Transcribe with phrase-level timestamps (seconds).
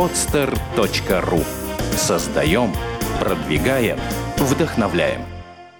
[0.00, 1.44] podster.ru
[1.94, 2.72] Создаем,
[3.20, 3.98] продвигаем,
[4.38, 5.20] вдохновляем.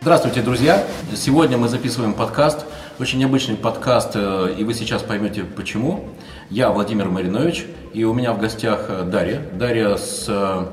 [0.03, 0.85] Здравствуйте, друзья!
[1.17, 2.67] Сегодня мы записываем подкаст,
[2.99, 6.11] очень необычный подкаст, э, и вы сейчас поймете почему.
[6.51, 7.65] Я Владимир Маринович,
[7.95, 9.41] и у меня в гостях э, Дарья.
[9.55, 10.67] Дарья с э,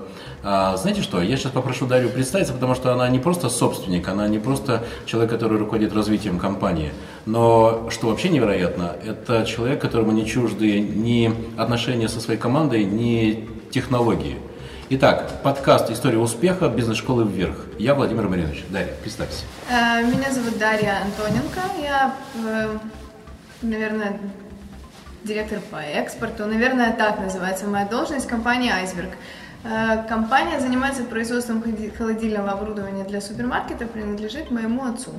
[0.43, 4.27] а, знаете что, я сейчас попрошу Дарью представиться, потому что она не просто собственник, она
[4.27, 6.93] не просто человек, который руководит развитием компании,
[7.27, 13.47] но, что вообще невероятно, это человек, которому не чужды ни отношения со своей командой, ни
[13.69, 14.37] технологии.
[14.89, 16.69] Итак, подкаст «История успеха.
[16.69, 17.65] Бизнес-школы вверх».
[17.77, 18.63] Я Владимир Маринович.
[18.69, 19.43] Дарья, представься.
[19.69, 21.59] Э, меня зовут Дарья Антоненко.
[21.83, 22.77] Я, э,
[23.61, 24.17] наверное,
[25.25, 26.45] директор по экспорту.
[26.45, 29.09] Наверное, так называется моя должность компании «Айсберг».
[29.65, 31.61] Э, компания занимается производством
[31.97, 35.11] холодильного оборудования для супермаркета, принадлежит моему отцу.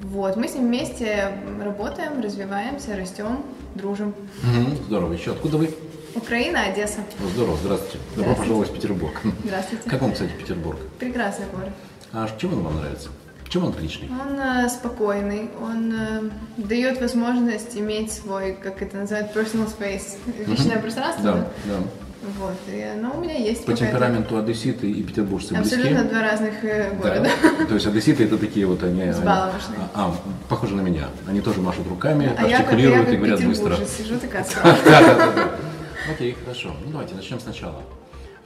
[0.00, 3.42] Вот, мы с ним вместе работаем, развиваемся, растем,
[3.74, 4.08] дружим.
[4.42, 5.12] Угу, здорово.
[5.12, 5.74] Еще откуда вы?
[6.14, 7.00] Украина, Одесса.
[7.18, 7.98] Ну, здорово, здравствуйте.
[8.16, 9.20] Добро пожаловать в Петербург.
[9.44, 9.90] Здравствуйте.
[9.90, 10.78] Как вам, кстати, Петербург?
[10.98, 11.70] Прекрасный город.
[12.12, 13.08] А чем он вам нравится?
[13.48, 14.08] Чем он отличный?
[14.08, 20.78] Он э, спокойный, он э, дает возможность иметь свой, как это называют, personal space, личное
[20.80, 21.24] пространство.
[21.24, 21.78] Да, да.
[22.38, 26.08] Вот, и, ну, у меня есть По темпераменту одесситы и петербуржцы Абсолютно близки?
[26.08, 27.28] два разных э, города.
[27.58, 27.66] Да.
[27.68, 29.02] То есть одесситы это такие вот они...
[29.10, 29.78] Взбалмошные.
[29.78, 30.14] они- А,
[30.48, 31.08] похоже на меня.
[31.26, 33.76] Они тоже машут руками, А я как, я артикулируют и говорят быстро.
[33.84, 34.44] сижу такая.
[36.10, 36.70] Окей, хорошо.
[36.84, 37.82] Ну давайте начнем сначала.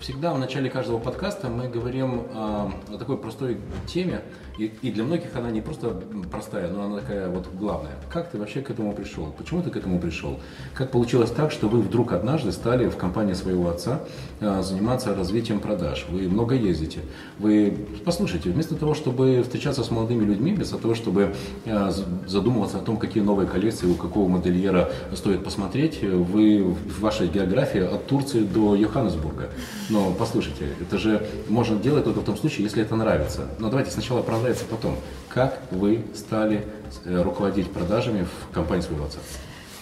[0.01, 4.21] Всегда в начале каждого подкаста мы говорим э, о такой простой теме,
[4.59, 5.95] и, и для многих она не просто
[6.31, 7.93] простая, но она такая вот главная.
[8.13, 9.33] Как ты вообще к этому пришел?
[9.39, 10.41] Почему ты к этому пришел?
[10.75, 14.01] Как получилось так, что вы вдруг однажды стали в компании своего отца
[14.41, 16.07] э, заниматься развитием продаж?
[16.11, 17.01] Вы много ездите.
[17.39, 21.91] Вы, послушайте, вместо того, чтобы встречаться с молодыми людьми, вместо того, чтобы э,
[22.27, 27.81] задумываться о том, какие новые коллекции у какого модельера стоит посмотреть, вы в вашей географии
[27.81, 29.51] от Турции до Йоханнесбурга.
[29.89, 33.47] Но послушайте, это же можно делать только в том случае, если это нравится.
[33.61, 34.97] Но давайте сначала про нравится потом.
[35.29, 36.67] Как вы стали
[37.05, 39.19] э, руководить продажами в компании своего отца?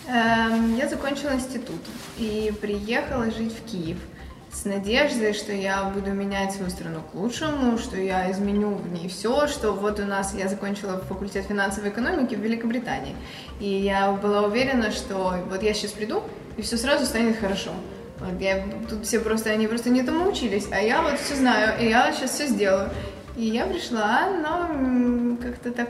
[0.09, 1.81] Эм, Я закончила институт
[2.19, 3.99] и приехала жить в Киев
[4.53, 9.09] с надеждой, что я буду менять свою страну к лучшему, что я изменю в ней
[9.09, 13.15] все, что вот у нас я закончила факультет финансовой экономики в Великобритании.
[13.61, 16.23] И я была уверена, что вот я сейчас приду,
[16.57, 17.71] и все сразу станет хорошо.
[18.19, 21.79] Вот я, тут все просто, они просто не тому учились, а я вот все знаю,
[21.81, 22.89] и я сейчас все сделаю.
[23.37, 25.89] И я пришла, но как-то так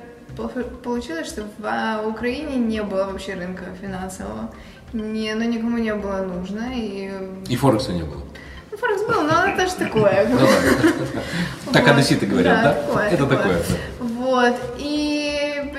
[0.83, 4.51] получилось, что в а, Украине не было вообще рынка финансового.
[4.93, 6.73] Не, оно никому не было нужно.
[6.75, 7.11] И
[7.49, 8.23] И Форекса не было.
[8.71, 10.29] ну, Форекс был, но это же такое.
[11.67, 11.73] Ну.
[11.73, 13.09] Так одесситы говорят, да?
[13.09, 13.63] Это такое.
[13.99, 14.55] Вот.
[14.78, 15.27] И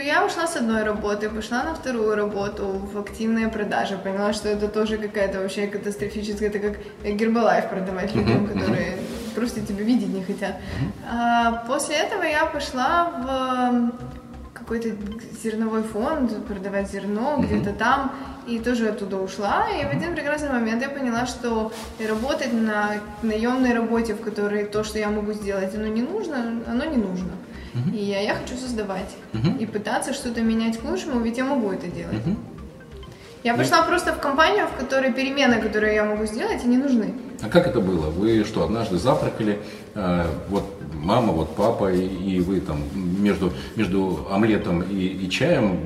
[0.05, 3.97] я ушла с одной работы, пошла на вторую работу в активные продажи.
[3.97, 8.97] Поняла, что это тоже какая-то вообще катастрофическая, это как Гербалайф продавать людям, которые
[9.37, 10.55] просто тебя видеть не хотят.
[11.09, 14.89] А после этого я пошла в какой-то
[15.43, 18.11] зерновой фонд, продавать зерно где-то там,
[18.47, 19.67] и тоже оттуда ушла.
[19.69, 21.71] И в один прекрасный момент я поняла, что
[22.09, 26.37] работать на наемной работе, в которой то, что я могу сделать, оно не нужно,
[26.67, 27.31] оно не нужно.
[27.93, 29.57] И я, я хочу создавать Мгм.
[29.57, 32.25] и пытаться что-то менять к лучшему, ведь я могу это делать.
[32.25, 32.37] Мгм.
[33.43, 37.13] Я пришла просто в компанию, в которой перемены, которые я могу сделать, они нужны.
[37.41, 38.09] А как это было?
[38.09, 39.59] Вы что, однажды завтракали,
[39.95, 42.83] э, вот мама, вот папа, и, и вы там
[43.21, 45.79] между, между омлетом и, и чаем,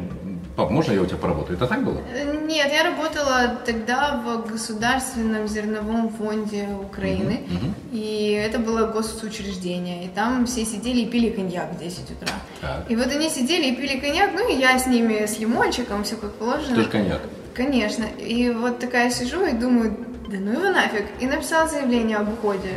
[0.55, 1.57] пап, можно я у тебя поработаю?
[1.57, 1.99] Это так было?
[2.13, 7.75] Э, Нет, я работала тогда в Государственном зерновом фонде Украины, Мгм.
[7.91, 12.29] и это было госучреждение, и там все сидели и пили коньяк в 10 утра.
[12.61, 12.85] Так.
[12.89, 16.15] И вот они сидели и пили коньяк, ну и я с ними, с лимончиком, все
[16.15, 16.75] как положено.
[16.75, 17.21] Тоже коньяк.
[17.53, 18.05] Конечно.
[18.17, 19.97] И вот такая сижу и думаю,
[20.31, 21.05] да ну его нафиг.
[21.19, 22.75] И написала заявление об уходе.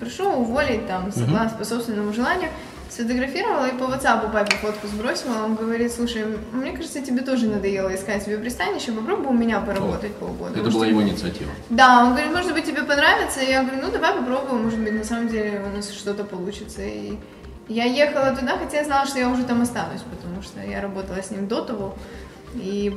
[0.00, 2.50] Прошу уволить там, согласно по собственному желанию.
[2.90, 5.44] Сфотографировала и по WhatsApp папе фотку сбросила.
[5.44, 10.14] Он говорит, слушай, мне кажется, тебе тоже надоело искать себе пристанище, попробуй у меня поработать
[10.14, 10.52] полгода.
[10.52, 11.50] Это Может, была его инициатива.
[11.68, 13.40] Да, он говорит, может быть, тебе понравится.
[13.40, 16.82] И я говорю, ну давай попробуем, может быть, на самом деле у нас что-то получится.
[16.82, 17.18] И
[17.68, 21.20] я ехала туда, хотя я знала, что я уже там останусь, потому что я работала
[21.20, 21.96] с ним до того.
[22.62, 22.92] И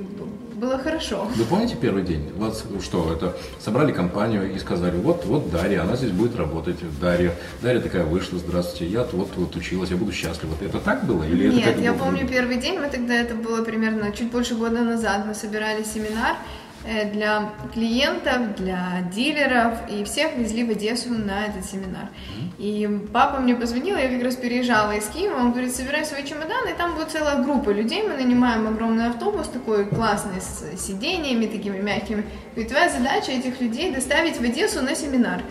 [0.59, 1.27] было хорошо.
[1.35, 2.31] Вы помните первый день?
[2.35, 6.77] Вас что, это собрали компанию и сказали, вот, вот Дарья, она здесь будет работать.
[6.99, 10.53] Дарья, Дарья такая вышла, здравствуйте, я вот, вот училась, я буду счастлива.
[10.61, 11.23] Это так было?
[11.23, 14.55] Или это Нет, как я помню первый день, мы тогда, это было примерно чуть больше
[14.55, 16.35] года назад, мы собирали семинар,
[16.83, 22.09] для клиентов, для дилеров, и всех везли в Одессу на этот семинар.
[22.57, 26.69] И папа мне позвонил, я как раз переезжала из Киева, он говорит, собирай свои чемоданы,
[26.69, 31.79] и там будет целая группа людей, мы нанимаем огромный автобус, такой классный, с сидениями такими
[31.79, 32.23] мягкими.
[32.55, 35.41] И твоя задача этих людей доставить в Одессу на семинар.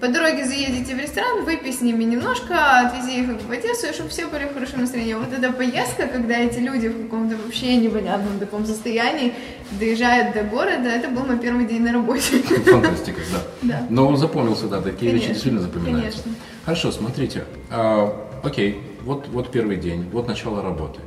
[0.00, 4.10] По дороге заедете в ресторан, выпей с ними немножко, отвези их в Одессу, и чтобы
[4.10, 5.14] все были в хорошем настроении.
[5.14, 9.32] Вот эта поездка, когда эти люди в каком-то вообще непонятном таком состоянии
[9.80, 12.42] доезжают до города, это был мой первый день на работе.
[12.42, 13.38] Фантастика, да.
[13.62, 13.86] Да.
[13.88, 16.22] Но он запомнился, да, такие вещи Конечно, действительно запоминаются.
[16.22, 16.42] конечно.
[16.64, 17.44] Хорошо, смотрите.
[17.70, 21.00] а, окей, вот, вот первый день, вот начало работы.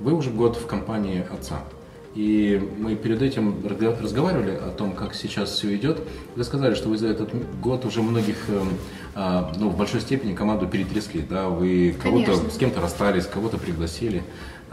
[0.00, 1.60] Вы уже год в компании отца.
[2.14, 5.98] И мы перед этим разговаривали о том, как сейчас все идет.
[6.36, 7.30] Вы сказали, что вы за этот
[7.60, 8.68] год уже многих, эм,
[9.14, 14.22] ну, в большой степени команду перетрясли, да, вы кого-то с кем-то расстались, кого-то пригласили.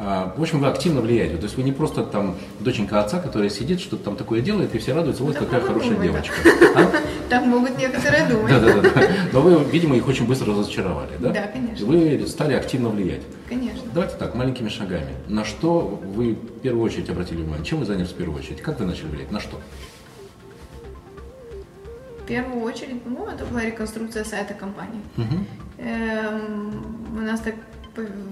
[0.02, 1.36] А, В общем, вы активно влияете.
[1.36, 4.78] То есть вы не просто там доченька отца, которая сидит, что-то там такое делает, и
[4.78, 6.14] все радуются, вот какая хорошая думать, да.
[6.14, 6.36] девочка.
[6.76, 6.92] А?
[7.30, 8.50] Так могут некоторые думать.
[8.50, 9.08] Да, да, да.
[9.34, 11.32] Но вы, видимо, их очень быстро разочаровали, да?
[11.32, 11.86] Да, конечно.
[11.86, 13.24] Вы стали активно влиять.
[13.50, 13.82] Конечно.
[13.94, 15.16] Давайте так, маленькими шагами.
[15.28, 17.66] На что вы в первую очередь обратили внимание?
[17.66, 18.62] Чем вы занялись в первую очередь?
[18.62, 19.32] Как вы начали влиять?
[19.32, 19.60] На что?
[22.30, 25.02] В первую очередь, по-моему, это была реконструкция сайта компании.
[25.18, 25.48] Мгм.
[25.80, 27.56] Эм, у нас так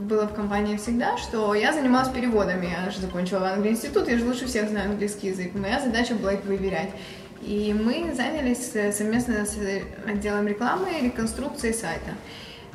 [0.07, 2.67] было в компании всегда, что я занималась переводами.
[2.67, 5.55] Я же закончила английский институт, я же лучше всех знаю английский язык.
[5.55, 6.91] Моя задача была их выверять.
[7.41, 9.57] И мы занялись э, совместно с
[10.05, 12.11] отделом рекламы реконструкцией сайта.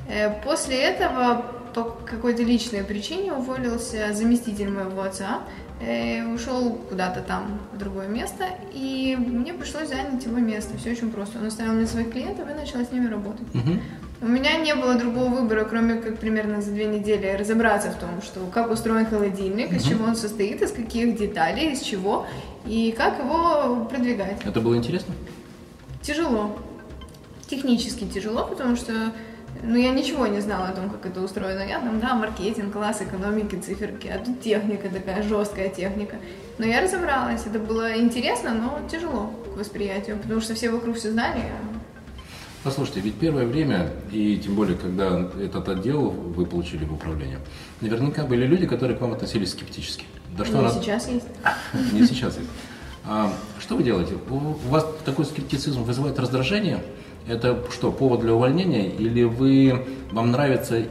[0.09, 5.43] Э, После этого по какой-то личной причине уволился заместитель моего отца,
[6.35, 10.77] ушел куда-то там в другое место, и мне пришлось занять его место.
[10.79, 11.39] Все очень просто.
[11.39, 13.53] Он оставил мне своих клиентов и начала с ними работать.
[13.55, 13.81] Мгм.
[14.21, 18.23] У меня не было другого выбора, кроме как примерно за две недели разобраться в том,
[18.23, 22.27] что как устроен холодильник, из чего он состоит, из каких деталей, из чего,
[22.65, 24.41] и как его продвигать.
[24.45, 25.15] Это было интересно?
[26.03, 26.57] Тяжело.
[27.49, 28.93] Технически тяжело, потому что
[29.63, 31.61] ну, я ничего не знала о том, как это устроено.
[31.61, 36.17] Я там, да, маркетинг, класс экономики, циферки, а тут техника такая, жесткая техника.
[36.59, 41.11] Но я разобралась, это было интересно, но тяжело к восприятию, потому что все вокруг все
[41.11, 41.83] знали, а
[42.65, 47.41] Послушайте, ведь первое время, и тем более, когда этот отдел вы получили в управление,
[47.81, 50.05] наверняка были люди, которые к вам относились скептически.
[50.37, 51.27] Да что и она- сейчас есть.
[51.93, 52.37] Не сейчас.
[52.37, 52.49] есть.
[53.05, 54.15] А, что вы делаете?
[54.31, 54.37] У
[54.69, 56.85] вас такой скептицизм вызывает раздражение?
[57.29, 58.89] Это что, повод для увольнения?
[58.91, 60.83] Или вы, вам нравится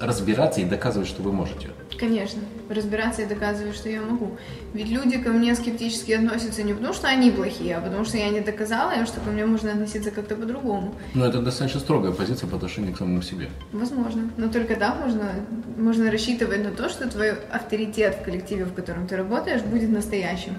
[0.00, 1.68] разбираться и доказывать, что вы можете?
[1.98, 4.36] Конечно, разбираться и доказывать, что я могу.
[4.74, 8.28] Ведь люди ко мне скептически относятся не потому, что они плохие, а потому что я
[8.28, 10.94] не доказала им, что ко мне можно относиться как-то по-другому.
[11.14, 13.48] Но это достаточно строгая позиция по отношению к самому себе.
[13.72, 14.30] Возможно.
[14.36, 15.30] Но только так можно,
[15.78, 20.52] можно рассчитывать на то, что твой авторитет в коллективе, в котором ты работаешь, будет настоящим.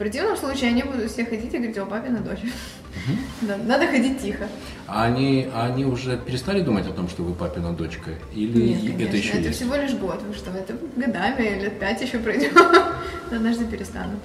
[0.00, 2.38] В противном случае они будут все ходить и говорить, о, папина дочь.
[3.42, 4.48] Да, Надо ходить тихо.
[4.86, 8.12] А они, они уже перестали думать о том, что вы папина дочка?
[8.34, 9.58] Или Нет, это конечно, еще это есть?
[9.58, 10.22] всего лишь год.
[10.26, 12.56] Вы что, это годами, лет пять еще пройдет.
[13.30, 14.20] Однажды перестанут.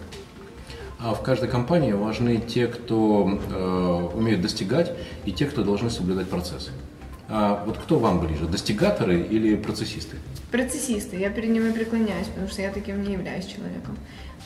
[0.97, 4.93] А в каждой компании важны те, кто э, умеют достигать,
[5.25, 6.71] и те, кто должны соблюдать процессы.
[7.27, 10.17] А вот кто вам ближе, достигаторы или процессисты?
[10.51, 13.97] Процессисты, я перед ними преклоняюсь, потому что я таким не являюсь человеком.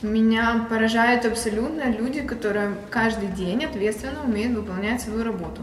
[0.02, 5.60] Меня поражают абсолютно люди, которые каждый день ответственно умеют выполнять свою работу.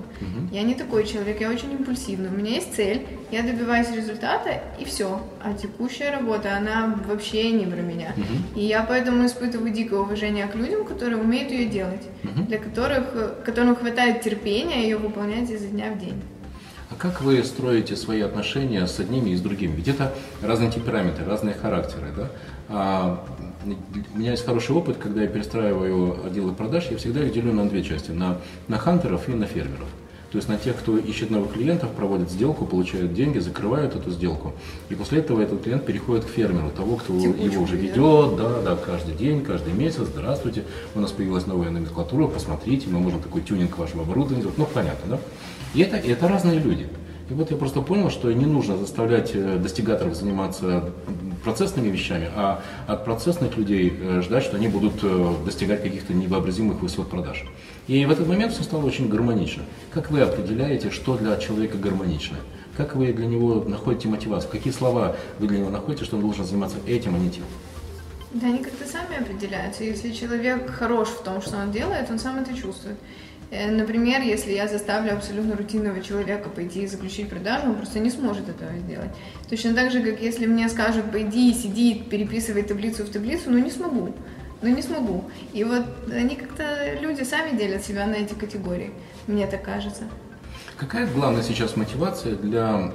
[0.52, 2.30] Я не такой человек, я очень импульсивный.
[2.30, 5.20] У меня есть цель, я добиваюсь результата и все.
[5.44, 8.14] А текущая работа, она вообще не про меня.
[8.56, 12.04] И я поэтому испытываю дикое уважение к людям, которые умеют ее делать,
[12.48, 16.22] для которых, которым хватает терпения ее выполнять изо дня в день.
[16.98, 19.76] Как вы строите свои отношения с одними и с другими?
[19.76, 22.30] Ведь это разные темпераменты, разные характеры, да?
[22.70, 23.24] А,
[23.66, 27.70] у меня есть хороший опыт, когда я перестраиваю отделы продаж, я всегда их делю на
[27.70, 28.38] две части, на,
[28.68, 29.88] на хантеров и на фермеров.
[30.32, 34.54] То есть на тех, кто ищет новых клиентов, проводит сделку, получают деньги, закрывают эту сделку.
[34.90, 37.96] И после этого этот клиент переходит к фермеру, того, кто Текучку его уже ведет.
[38.36, 40.66] да, да, каждый день, каждый месяц, здравствуйте,
[40.96, 45.16] у нас появилась новая номенклатура, посмотрите, мы можем такой тюнинг вашего оборудования сделать, ну, понятно,
[45.16, 45.20] да?
[45.74, 46.88] И это, это разные люди.
[47.30, 50.92] И вот я просто понял, что не нужно заставлять э, достигаторов заниматься
[51.44, 56.82] процессными вещами, а от процессных людей э, ждать, что они будут э, достигать каких-то невообразимых
[56.82, 57.44] высот продаж.
[57.88, 59.64] И в этот момент все стало очень гармонично.
[59.94, 62.38] Как вы определяете, что для человека гармонично?
[62.78, 64.50] Как вы для него находите мотивацию?
[64.50, 67.44] Какие слова вы для него находите, что он должен заниматься этим, а не тем?
[68.34, 69.84] Да, они как-то сами определяются.
[69.84, 72.98] Если человек хорош в том, что он делает, он сам это чувствует.
[73.52, 78.10] Э, Например, если я заставлю абсолютно рутинного человека пойти и заключить продажу, он просто не
[78.10, 79.12] сможет этого сделать.
[79.50, 83.72] Точно так же, как если мне скажут, пойди, сиди, переписывай таблицу в таблицу, ну не
[83.72, 84.14] смогу.
[84.62, 85.24] но не смогу.
[85.54, 88.92] И вот они как-то, люди сами делят себя на эти категории,
[89.28, 90.04] мне так кажется.
[90.78, 92.92] Какая главная сейчас мотивация для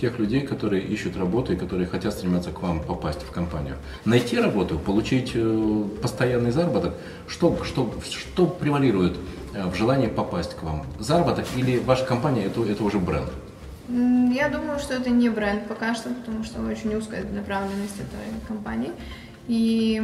[0.00, 3.76] тех людей, которые ищут работу и которые хотят стремиться к вам попасть в компанию?
[4.04, 6.94] Найти работу, получить э, постоянный заработок?
[7.28, 9.16] Что, что, что превалирует
[9.54, 10.86] э, в желании попасть к вам?
[10.98, 13.30] Заработок или ваша компания это, это уже бренд?
[13.88, 18.92] Я думаю, что это не бренд пока что, потому что очень узкая направленность этой компании.
[19.48, 20.00] И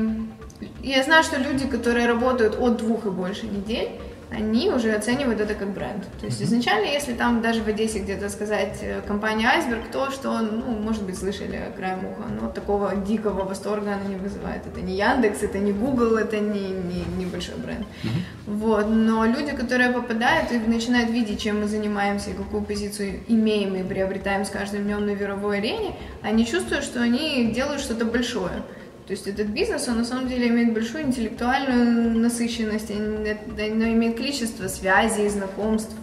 [0.82, 3.90] я знаю, что люди, которые работают от двух и больше недель,
[4.30, 6.04] они уже оценивают это как бренд.
[6.20, 10.40] То есть изначально, если там даже в Одессе где-то сказать э, компания Айсберг, то, что,
[10.40, 14.66] ну, может быть, слышали краем уха, но такого дикого восторга она не вызывает.
[14.66, 17.86] Это не Яндекс, это не Google, это не, не, не большой бренд.
[18.02, 18.08] Mm-hmm.
[18.46, 18.88] Вот.
[18.88, 23.84] Но люди, которые попадают и начинают видеть, чем мы занимаемся и какую позицию имеем и
[23.84, 28.62] приобретаем с каждым днем на мировой арене, они чувствуют, что они делают что-то большое.
[29.06, 34.66] То есть этот бизнес, он на самом деле имеет большую интеллектуальную насыщенность, но имеет количество
[34.66, 35.94] связей, знакомств.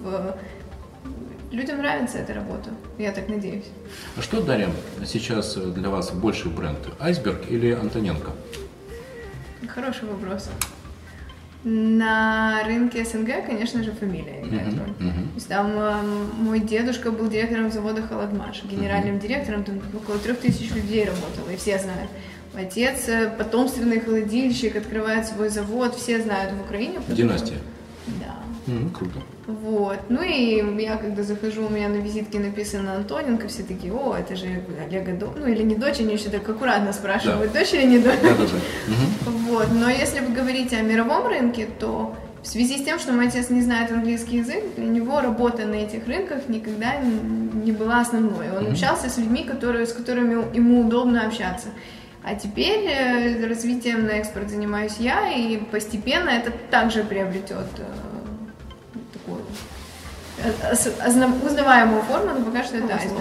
[1.52, 3.66] Людям нравится эта работа, я так надеюсь.
[4.18, 4.70] А что, Дарья,
[5.06, 6.80] сейчас для вас больший бренд?
[7.00, 8.32] Айсберг или Антоненко?
[9.68, 10.50] Хороший вопрос.
[11.66, 14.90] На рынке СНГ, конечно же, фамилия играет роль.
[15.00, 15.14] Uh-huh.
[15.14, 16.02] То есть там э,
[16.38, 19.22] мой дедушка был директором завода «Холодмаш», генеральным uh-huh.
[19.22, 22.10] директором, там около трех тысяч людей работало, и все знают.
[22.56, 27.00] Отец э, потомственный холодильщик, открывает свой завод, все знают в Украине.
[27.08, 27.58] Династия.
[28.20, 28.36] Да.
[28.68, 29.20] Mm, круто.
[29.48, 30.00] Вот.
[30.10, 34.36] Ну и я когда захожу, у меня на визитке написано Антоненко, все такие, о, это
[34.36, 37.60] же Олега дочь, ну или не дочь, они еще так аккуратно спрашивают, да.
[37.60, 38.20] дочь или не дочь.
[38.22, 39.32] Да, да, да.
[39.32, 39.68] Вот.
[39.74, 43.50] Но если вы говорите о мировом рынке, то в связи с тем, что мой отец
[43.50, 48.52] не знает английский язык, для него работа на этих рынках никогда не была основной.
[48.52, 48.72] Он mm-hmm.
[48.72, 51.70] общался с людьми, которые, с которыми ему удобно общаться.
[52.24, 57.86] А теперь э, развитием на экспорт занимаюсь я, и постепенно это также приобретет э,
[59.12, 59.42] такую
[61.46, 63.20] узнаваемую форму, но пока что это айсберг.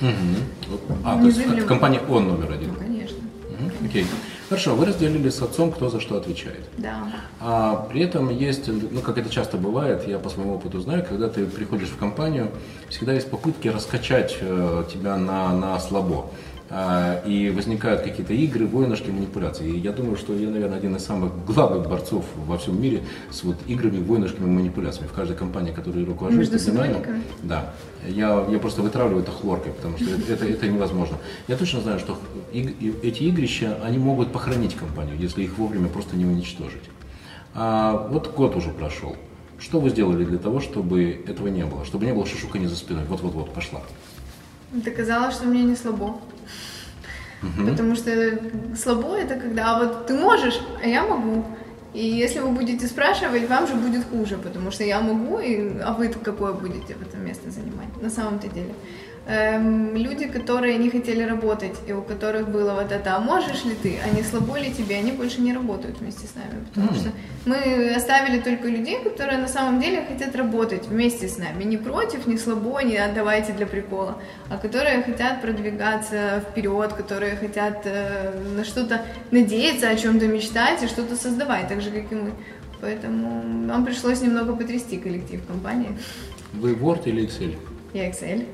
[0.00, 0.78] Угу.
[1.04, 2.72] А, то есть в компании он номер один?
[2.72, 3.18] Ну, конечно.
[3.18, 3.86] Угу.
[3.86, 4.06] Окей.
[4.48, 6.64] Хорошо, вы разделили с отцом, кто за что отвечает.
[6.78, 7.08] Да.
[7.40, 11.28] А при этом есть, ну как это часто бывает, я по своему опыту знаю, когда
[11.28, 12.50] ты приходишь в компанию,
[12.88, 16.30] всегда есть попытки раскачать э, тебя на, на слабо.
[16.68, 19.70] А, и возникают какие-то игры, войнышки, манипуляции.
[19.70, 23.44] И я думаю, что я, наверное, один из самых главных борцов во всем мире с
[23.44, 25.06] вот играми, войнышками, манипуляциями.
[25.06, 26.96] В каждой компании, которую руковожу, Между знаю,
[27.44, 27.72] да,
[28.08, 31.18] я, я просто вытравливаю это хлоркой, потому что это, это невозможно.
[31.46, 32.18] Я точно знаю, что
[32.52, 36.82] эти игрища, они могут похоронить компанию, если их вовремя просто не уничтожить.
[37.54, 39.16] А вот год уже прошел.
[39.58, 41.84] Что вы сделали для того, чтобы этого не было?
[41.84, 43.04] Чтобы не было шушукани за спиной?
[43.08, 43.80] Вот-вот-вот, пошла.
[44.72, 46.20] Доказала, что мне не слабо.
[47.42, 47.66] Угу.
[47.70, 48.38] Потому что
[48.76, 51.44] слабо это когда вот ты можешь, а я могу.
[51.94, 55.94] И если вы будете спрашивать, вам же будет хуже, потому что я могу, и, а
[55.94, 58.74] вы какое будете в этом место занимать на самом-то деле
[59.26, 63.74] эм, люди, которые не хотели работать, и у которых было вот это, а можешь ли
[63.74, 67.00] ты, а не слабо ли тебе, они больше не работают вместе с нами, потому mm.
[67.00, 67.10] что
[67.44, 72.26] мы оставили только людей, которые на самом деле хотят работать вместе с нами, не против,
[72.26, 74.18] не слабо, не отдавайте для прикола,
[74.48, 80.86] а которые хотят продвигаться вперед, которые хотят э, на что-то надеяться, о чем-то мечтать и
[80.86, 82.32] что-то создавать, так же, как и мы.
[82.80, 85.98] Поэтому нам пришлось немного потрясти коллектив компании.
[86.52, 87.56] Вы Word или Excel?
[87.94, 88.46] Я Excel.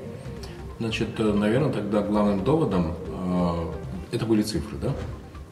[0.83, 4.91] Значит, э, наверное, тогда главным доводом э, это были цифры, да?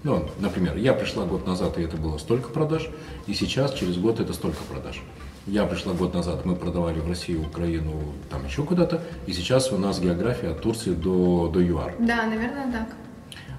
[0.04, 2.90] Ну, например, я пришла год назад, и это было столько продаж,
[3.28, 5.02] и сейчас, через год, это столько продаж.
[5.48, 7.94] Я пришла год назад, мы продавали в Россию, Украину,
[8.30, 11.94] там еще куда-то, и сейчас у нас география от Турции до, до ЮАР.
[12.00, 12.90] Да, наверное, так.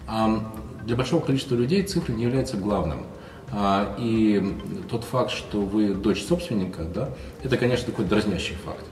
[0.07, 0.53] А
[0.85, 3.07] для большого количества людей цифры не являются главным.
[3.51, 4.59] А, и
[4.91, 7.09] тот факт, что вы дочь собственника, да,
[7.43, 8.85] это, конечно, такой дразнящий факт.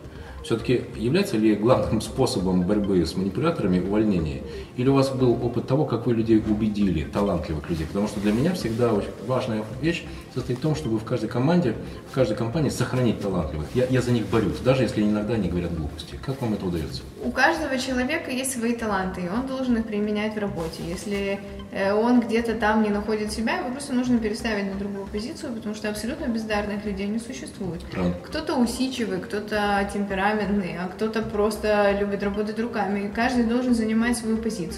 [0.42, 4.42] Все-таки является ли главным способом борьбы с манипуляторами увольнение?
[4.80, 7.86] Или у вас был опыт того, как вы людей убедили, талантливых людей?
[7.86, 11.74] Потому что для меня всегда очень важная вещь состоит в том, чтобы в каждой команде,
[12.10, 13.66] в каждой компании сохранить талантливых.
[13.74, 16.18] Я, я за них борюсь, даже если иногда они говорят глупости.
[16.24, 17.02] Как вам это удается?
[17.22, 20.82] У каждого человека есть свои таланты, и он должен их применять в работе.
[20.88, 21.38] Если
[21.72, 25.74] Э, он где-то там не находит себя, его просто нужно переставить на другую позицию, потому
[25.74, 27.80] что абсолютно бездарных людей не существует.
[28.24, 33.06] Кто-то усидчивый, кто-то темпераментный, а кто-то просто любит работать руками.
[33.06, 34.69] И каждый должен занимать свою позицию.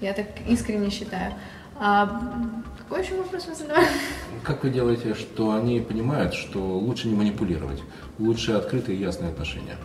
[0.00, 1.32] Я так искренне считаю.
[1.76, 2.22] А
[2.78, 3.86] какой еще вопрос вы задавали?
[4.42, 7.82] Как вы делаете, что они понимают, что лучше не манипулировать,
[8.18, 9.76] лучше открытые и ясные отношения?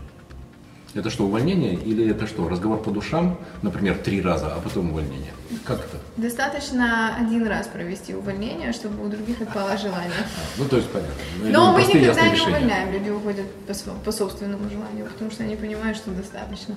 [0.95, 5.31] Это что, увольнение или это что, разговор по душам, например, три раза, а потом увольнение?
[5.63, 5.97] Как это?
[6.17, 10.11] Достаточно один раз провести увольнение, чтобы у других отпало желание.
[10.57, 11.13] Ну, то есть понятно.
[11.43, 12.47] Ну, Но мы никогда не решения.
[12.47, 13.45] увольняем, люди уходят
[14.03, 16.75] по собственному желанию, потому что они понимают, что достаточно.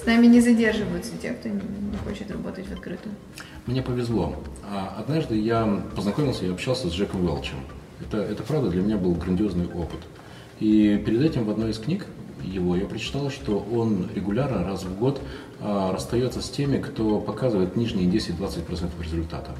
[0.00, 1.60] С нами не задерживаются те, кто не
[2.02, 3.14] хочет работать в открытую.
[3.66, 4.34] Мне повезло.
[4.64, 7.56] А, Однажды я познакомился и общался с Джеком Уэлчем.
[8.00, 10.00] Это, это правда для меня был грандиозный опыт.
[10.58, 12.06] И перед этим в одной из книг
[12.42, 15.20] его я прочитал, что он регулярно раз в год
[15.60, 19.54] а, расстается с теми, кто показывает нижние 10-20% результата.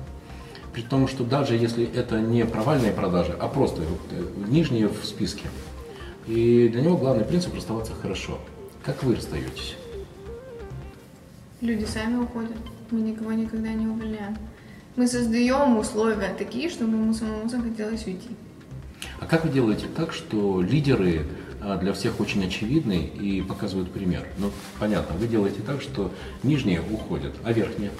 [0.72, 5.48] При том, что даже если это не провальные продажи, а просто э, нижние в списке.
[6.26, 8.38] И для него главный принцип расставаться хорошо.
[8.82, 9.76] Как вы расстаетесь?
[11.60, 12.56] Люди сами уходят,
[12.90, 14.36] мы никого никогда не увольняем.
[14.96, 18.30] Мы создаем условия такие, чтобы ему самому захотелось уйти.
[19.20, 21.26] А как вы делаете так, что лидеры
[21.60, 24.26] а, для всех очень очевидны и показывают пример?
[24.38, 26.10] Ну, понятно, вы делаете так, что
[26.42, 27.90] нижние уходят, а верхние?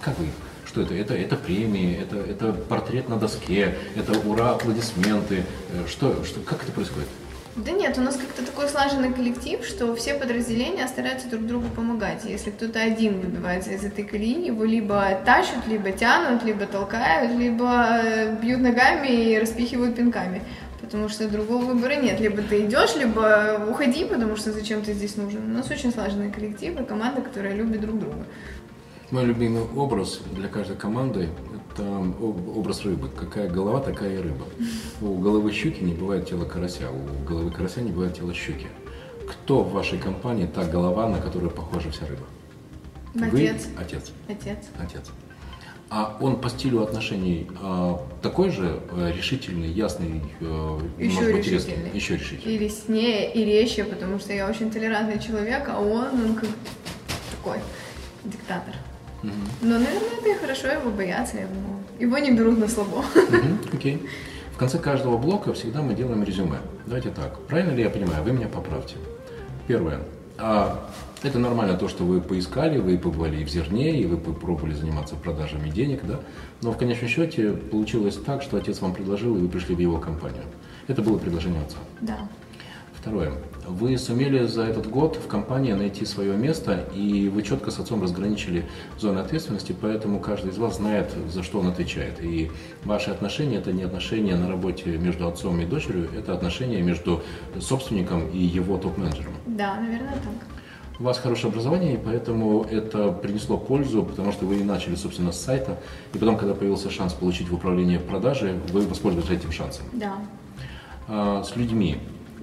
[0.00, 0.26] Как вы?
[0.66, 0.92] Что это?
[0.94, 5.44] Это, это премии, это, это портрет на доске, это ура, аплодисменты.
[5.72, 7.08] Э, Что, что, как это происходит?
[7.64, 12.24] Да нет, у нас как-то такой слаженный коллектив, что все подразделения стараются друг другу помогать.
[12.24, 18.00] Если кто-то один выбивается из этой колеи, его либо тащат, либо тянут, либо толкают, либо
[18.00, 20.40] э, бьют ногами и распихивают пинками.
[20.80, 22.20] Потому что другого выбора нет.
[22.20, 25.50] Либо ты идешь, либо уходи, потому что зачем ты здесь нужен.
[25.50, 28.24] У нас очень слаженный коллектив и команда, которая любит друг друга.
[29.10, 31.28] Мой любимый образ для каждой команды–
[31.78, 33.08] об- образ рыбы.
[33.08, 34.44] Какая голова, такая и рыба.
[35.00, 38.66] У головы щуки не бывает тела карася, у головы карася не бывает тела щуки.
[39.28, 42.24] Кто в вашей компании та голова, на которую похожа вся рыба?
[43.14, 43.32] Отец.
[43.32, 44.12] Вы отец.
[44.28, 44.58] Отец.
[44.78, 45.10] Отец.
[45.90, 51.48] А он по стилю отношений а, такой же э, решительный, ясный, э, Еще может быть,
[51.48, 51.70] резкий?
[51.70, 51.90] решительный.
[51.94, 52.54] Еще решительный.
[52.54, 56.48] И леснее, и резче, потому что я очень толерантный человек, а он, он как
[57.30, 57.58] такой
[58.24, 58.74] диктатор.
[59.22, 63.04] Но, наверное, это и хорошо его бояться, его, его не берут на слабо.
[63.72, 64.06] Окей.
[64.52, 66.58] В конце каждого блока всегда мы делаем резюме.
[66.86, 67.38] Давайте так.
[67.46, 68.24] Правильно ли я понимаю?
[68.24, 68.96] Вы меня поправьте.
[69.66, 70.00] Первое.
[70.36, 70.88] А,
[71.22, 75.16] это нормально то, что вы поискали, вы побывали и в зерне, и вы попробовали заниматься
[75.16, 76.20] продажами денег, да?
[76.62, 79.98] Но в конечном счете получилось так, что отец вам предложил, и вы пришли в его
[79.98, 80.44] компанию.
[80.86, 81.78] Это было предложение отца.
[82.00, 82.18] Да.
[82.94, 83.32] Второе.
[83.68, 88.02] Вы сумели за этот год в компании найти свое место, и вы четко с отцом
[88.02, 88.64] разграничили
[88.98, 92.22] зоны ответственности, поэтому каждый из вас знает, за что он отвечает.
[92.24, 92.50] И
[92.84, 97.22] ваши отношения– это не отношения на работе между отцом и дочерью, это отношения между
[97.60, 99.34] собственником и его топ-менеджером.
[99.46, 100.98] Да, наверное, так.
[100.98, 105.40] У вас хорошее образование, и поэтому это принесло пользу, потому что вы начали, собственно, с
[105.40, 105.78] сайта,
[106.14, 109.84] и потом, когда появился шанс получить в управление продажи, вы воспользовались этим шансом.
[109.92, 110.14] Да.
[111.06, 111.98] А, с людьми.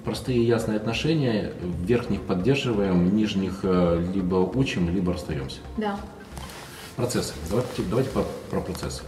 [0.05, 1.51] Простые ясные отношения,
[1.83, 5.57] верхних поддерживаем, нижних э, либо учим, либо расстаемся.
[5.77, 5.99] Да.
[6.95, 7.33] Процессы.
[7.49, 9.01] Давайте, давайте про, про процессы.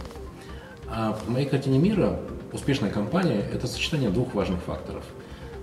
[0.90, 2.18] А в моей картине мира
[2.52, 5.04] успешная компания– это сочетание двух важных факторов.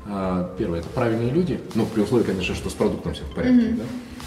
[0.07, 3.71] А, Первое– это правильные люди, ну, при условии, конечно, что с продуктом все в порядке.
[3.71, 3.83] да?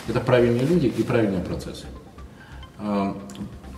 [0.09, 1.87] Это правильные люди и правильные процессы.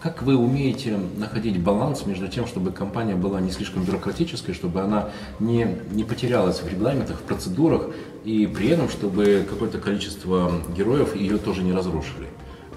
[0.02, 5.10] Как вы умеете находить баланс между тем, чтобы компания была не слишком бюрократической, чтобы она
[5.38, 7.90] не, не потерялась в регламентах, в процедурах,
[8.24, 12.28] и при этом, чтобы какое-то количество героев ее тоже не разрушили?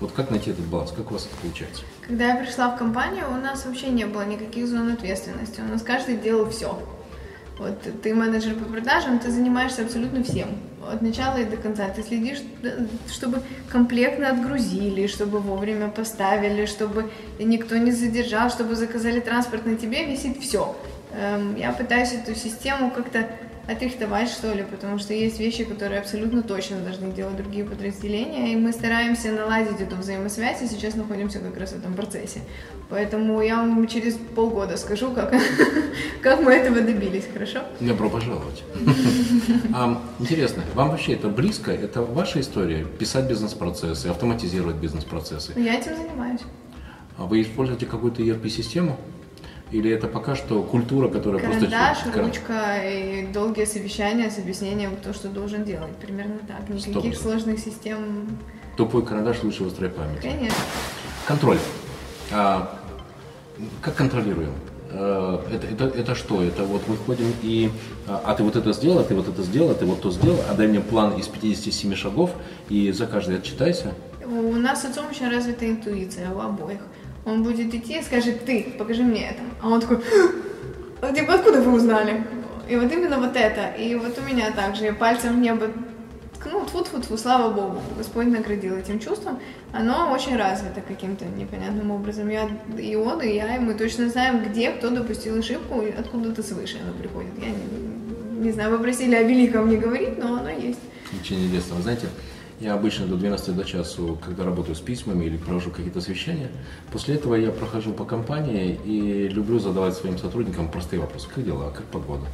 [0.01, 0.91] Вот как найти этот баланс?
[0.91, 1.83] Как у вас это получается?
[2.05, 5.61] Когда я пришла в компанию, у нас вообще не было никаких зон ответственности.
[5.61, 6.77] У нас каждый делал все.
[7.59, 10.49] Вот ты менеджер по продажам, ты занимаешься абсолютно всем.
[10.91, 11.87] От начала и до конца.
[11.89, 12.71] Ты следишь, да,
[13.09, 20.05] чтобы комплектно отгрузили, чтобы вовремя поставили, чтобы никто не задержал, чтобы заказали транспорт на тебе,
[20.05, 20.75] висит все.
[21.57, 23.29] Я пытаюсь эту систему как-то
[23.67, 28.55] отрихтовать, что ли, потому что есть вещи, которые абсолютно точно должны делать другие подразделения, и
[28.55, 32.41] мы стараемся наладить эту взаимосвязь, и сейчас находимся как раз в этом процессе.
[32.89, 35.33] Поэтому я вам через полгода скажу, как,
[36.21, 37.59] как мы этого добились, хорошо?
[37.79, 38.63] Добро пожаловать.
[40.19, 41.71] Интересно, вам вообще это близко?
[41.71, 42.85] Это ваша история?
[42.85, 45.53] Писать бизнес-процессы, автоматизировать бизнес-процессы?
[45.55, 46.41] Я этим занимаюсь.
[47.17, 48.97] А Вы используете какую-то ERP-систему?
[49.73, 52.11] Или это пока что культура, которая Карандаш, просто...
[52.11, 55.95] Кар- ручка и долгие совещания с объяснением, кто что должен делать.
[55.95, 56.69] Примерно так.
[56.69, 57.31] Никаких Стоп.
[57.31, 58.27] сложных систем,
[58.77, 60.21] Тупой карандаш лучше острой памяти.
[60.21, 60.57] конечно.
[61.27, 61.57] Контроль.
[62.31, 62.79] А,
[63.81, 64.51] как контролируем?
[64.91, 66.43] А, Это, это, это что?
[66.43, 67.71] Это вот мы ходим и...
[68.07, 70.11] А а ты вот это сделал, а ты вот это сделал, а ты вот то
[70.11, 72.29] сделал, а дай мне план из 57 шагов,
[72.69, 73.93] и за каждый отчитайся.
[74.23, 76.81] У нас с отцом очень развита интуиция у обоих.
[77.25, 79.41] Он будет идти и скажет, ты, покажи мне это.
[79.61, 79.99] А он такой,
[81.01, 82.25] «А, типа, откуда вы узнали?
[82.69, 83.67] И вот именно вот это.
[83.77, 84.85] И вот у меня также.
[84.85, 85.67] Я пальцем в небо
[86.43, 89.39] ткну, тьфу тьфу тьфу слава богу, Господь наградил этим чувством.
[89.71, 92.29] Оно очень развито каким-то непонятным образом.
[92.29, 96.43] Я, и он, и я, и мы точно знаем, где кто допустил ошибку, и откуда-то
[96.43, 97.31] свыше оно приходит.
[97.41, 100.79] Я не, не знаю, вы просили о великом не говорить, но оно есть.
[101.11, 101.81] В течение детства.
[101.81, 102.07] Знаете,
[102.63, 106.49] я обычно до 12 до часу, когда работаю с письмами или провожу какие-то совещания,
[106.91, 111.27] после этого я прохожу по компании и люблю задавать своим сотрудникам простые вопросы.
[111.33, 111.71] Как дела?
[111.71, 112.25] Как погода?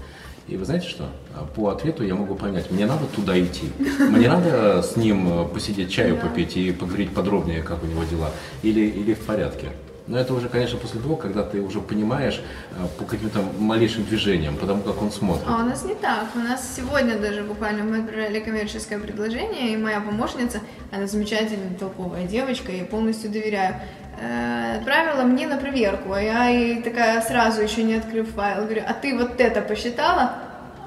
[0.47, 1.09] И вы знаете что?
[1.55, 3.71] По ответу я могу понять, мне надо туда идти.
[3.99, 8.31] Мне надо с ним посидеть чаю попить и поговорить подробнее, как у него дела.
[8.63, 9.69] Или, или в порядке.
[10.09, 12.41] Но это уже, конечно, после того, когда ты уже понимаешь
[12.71, 15.45] э, по каким-то малейшим движениям, потому как он смотрит.
[15.47, 16.25] А у нас не так.
[16.35, 22.25] У нас сегодня даже буквально мы отправляли коммерческое предложение, и моя помощница, она замечательная, толковая
[22.25, 23.75] девочка, я полностью доверяю,
[24.19, 28.81] э, отправила мне на проверку, а я ей такая сразу, еще не открыв файл, говорю,
[28.87, 30.39] а ты вот это посчитала?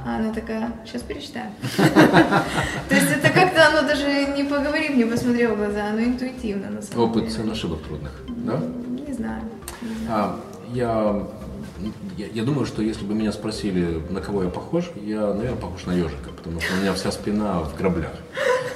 [0.04, 1.46] А она такая, сейчас перечитаю.
[2.88, 6.82] То есть это как-то оно даже не поговорив, не посмотрев в глаза, оно интуитивно на
[6.82, 7.36] самом Опыт деле.
[7.36, 8.60] цен ошибок трудных, да?
[9.22, 9.42] Знаю.
[10.08, 10.40] А,
[10.72, 11.26] я,
[12.16, 15.86] я, я думаю, что если бы меня спросили, на кого я похож, я, наверное, похож
[15.86, 18.14] на ежика, потому что у меня вся спина в граблях.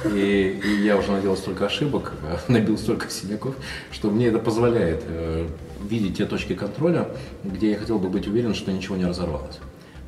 [0.04, 2.12] И, и я уже наделал столько ошибок,
[2.48, 3.56] набил столько синяков,
[3.90, 5.48] что мне это позволяет э,
[5.82, 7.08] видеть те точки контроля,
[7.42, 9.58] где я хотел бы быть уверен, что ничего не разорвалось.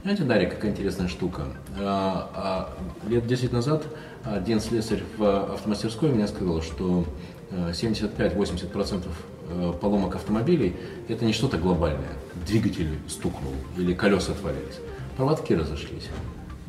[0.02, 1.46] Знаете, Дарья, какая интересная штука.
[1.80, 2.30] А,
[3.04, 3.82] а, лет 10 назад
[4.24, 7.04] один слесарь в автомастерской мне сказал, что
[7.50, 9.08] 75-80% э,
[9.80, 10.76] поломок автомобилей–
[11.08, 12.16] это не что-то глобальное.
[12.46, 14.78] Двигатель стукнул или колеса отвалились.
[15.16, 16.08] Проводки разошлись,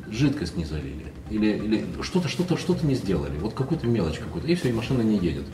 [0.10, 3.38] жидкость не залили или, или что-то, что-то, что-то не сделали.
[3.40, 5.46] Вот какую-то мелочь какую-то, и все, и машина не едет.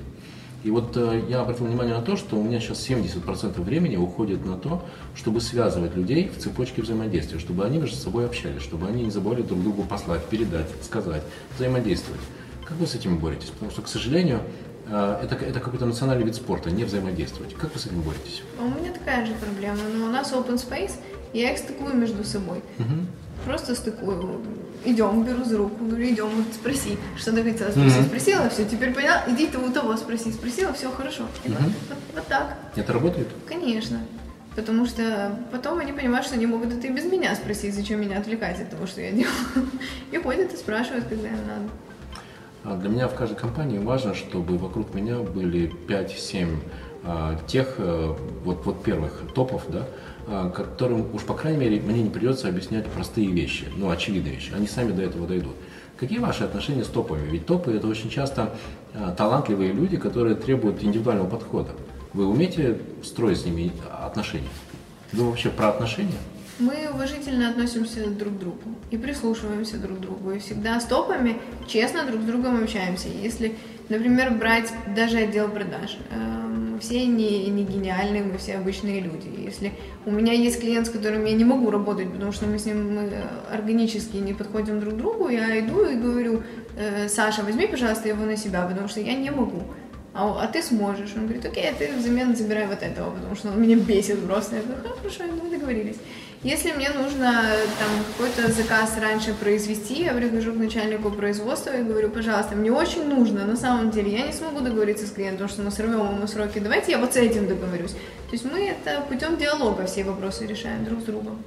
[0.63, 4.45] И вот э, я обратил внимание на то, что у меня сейчас 70% времени уходит
[4.45, 4.83] на то,
[5.13, 9.43] чтобы связывать людей в цепочке взаимодействия, чтобы они между собой общались, чтобы они не забывали
[9.43, 11.21] друг другу послать, передать, сказать,
[11.55, 12.21] взаимодействовать.
[12.65, 13.49] Как вы с этим боретесь?
[13.49, 14.41] Потому что, к сожалению, э,
[14.87, 17.55] это, это какой-то национальный вид спорта, не взаимодействовать.
[17.55, 18.43] Как вы с этим боретесь?
[18.59, 20.93] У меня такая же проблема, но у нас open space,
[21.33, 22.61] я их стыкую между собой.
[22.77, 23.07] Мгм.
[23.45, 24.41] Просто стыкую.
[24.85, 27.97] Идем, беру за руку, говорю, идем, вот спроси, что ты хотела спросить.
[27.97, 28.05] Мгм.
[28.07, 30.31] Спросила, все, теперь поняла, иди ты у того спроси.
[30.31, 31.23] Спросила, все, хорошо.
[31.43, 31.55] Мгм.
[31.89, 33.27] вот, вот так, Это работает?
[33.47, 33.99] конечно.
[34.55, 38.19] Потому что потом они понимают, что они могут это и без меня спросить, зачем меня
[38.19, 39.35] отвлекать от того, что я делаю.
[40.11, 41.69] И ходят и спрашивают, когда им надо.
[42.67, 46.57] А Для меня в каждой компании важно, чтобы вокруг меня были 5-7
[47.03, 49.83] а, тех а, вот, вот первых топов, да,
[50.27, 54.51] а, которым уж, по крайней мере, мне не придется объяснять простые вещи, ну, очевидные вещи.
[54.55, 55.53] Они сами до этого дойдут.
[55.95, 57.29] Какие ваши отношения с топами?
[57.29, 58.55] Ведь топы– это очень часто
[59.15, 61.69] талантливые люди, которые требуют индивидуального подхода.
[62.13, 63.71] Вы умеете строить с ними
[64.03, 64.49] отношения?
[65.13, 66.17] Вы вообще про отношения?
[66.57, 70.31] Мы уважительно относимся друг к другу и прислушиваемся друг к другу.
[70.31, 71.37] И всегда с топами
[71.67, 73.09] честно друг с другом общаемся.
[73.09, 73.55] Если,
[73.89, 79.27] например, брать даже отдел продаж, эм, все не, не гениальные, мы все обычные люди.
[79.37, 79.73] Если
[80.05, 82.95] у меня есть клиент, с которым я не могу работать, потому что мы с ним
[82.95, 83.11] мы
[83.51, 86.43] органически не подходим друг к другу, я иду и говорю,
[86.77, 89.61] «Э, Саша, возьми, пожалуйста, его на себя, потому что я не могу.
[90.13, 91.11] А, а ты сможешь.
[91.17, 94.55] Он говорит, окей, а ты взамен забирай вот этого, потому что он меня бесит просто.
[94.55, 95.97] Я говорю, хорошо, мы договорились.
[96.43, 97.31] Если мне нужно
[97.79, 103.07] там какой-то заказ раньше произвести, я прихожу к начальнику производства и говорю, пожалуйста, мне очень
[103.07, 106.59] нужно, на самом деле, я не смогу договориться с клиентом, что мы сорвем ему сроки,
[106.59, 107.91] давайте я вот с этим договорюсь.
[107.91, 111.43] То есть мы это путем диалога все вопросы решаем друг с другом.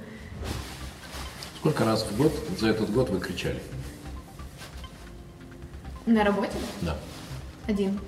[1.59, 3.59] Сколько раз в год за этот год вы кричали?
[6.05, 6.97] На работе Да.
[7.67, 7.99] один.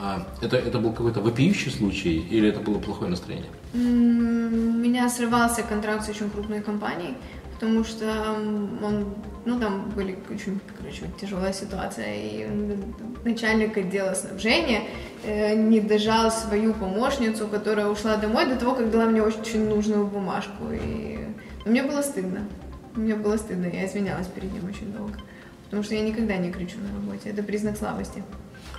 [0.00, 3.50] А это, это был какой-то вопиющий случай или это было плохое настроение?
[3.74, 7.16] У меня срывался контракт с очень крупной компанией,
[7.54, 8.06] потому что
[8.82, 12.48] он, ну там были очень, короче, тяжелая ситуация, и
[13.24, 14.82] начальник отдела снабжения
[15.24, 20.06] э, не дожал свою помощницу, которая ушла домой до того, как дала мне очень нужную
[20.06, 21.18] бумажку, и
[21.64, 22.46] ну, мне было стыдно,
[22.94, 25.18] мне было стыдно, я извинялась перед ним очень долго,
[25.64, 28.22] потому что я никогда не кричу на работе, это признак слабости,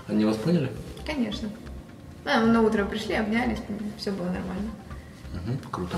[0.07, 0.71] Они вас поняли?
[1.05, 1.49] конечно.
[2.23, 3.59] А, на утро пришли, обнялись,
[3.97, 4.71] все было нормально.
[5.35, 5.97] Мгм, круто.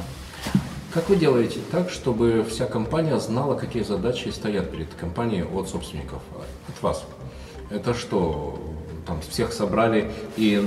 [0.93, 6.21] Как вы делаете так, чтобы вся компания знала, какие задачи стоят перед компанией от собственников,
[6.67, 7.05] от вас?
[7.69, 8.59] Это что,
[9.05, 10.57] там всех собрали и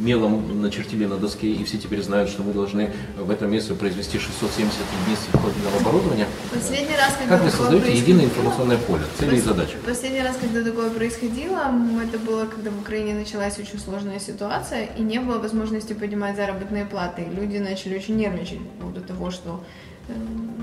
[0.00, 4.18] мелом начертили на доске, и все теперь знают, что мы должны в этом месяце произвести
[4.18, 6.26] 670 единиц исходного оборудования?
[6.52, 9.76] Последний раз, когда Как вы создаете единое информационное поле, цели и задачи?
[9.84, 15.02] Последний раз, когда такое происходило, это было, когда в Украине началась очень сложная ситуация, и
[15.02, 17.26] не было возможности поднимать заработные платы.
[17.30, 19.64] Люди начали очень нервничать по поводу того, что
[20.08, 20.12] э,